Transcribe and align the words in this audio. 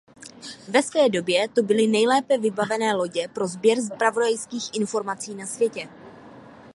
Ve 0.67 0.83
své 0.83 1.09
době 1.09 1.47
to 1.49 1.63
byly 1.63 1.87
nejlépe 1.87 2.37
vybavené 2.37 2.93
lodě 2.95 3.27
pro 3.27 3.47
sběr 3.47 3.77
zpravodajských 3.81 4.69
informací 4.75 5.35
na 5.35 5.45
světě. 5.47 5.89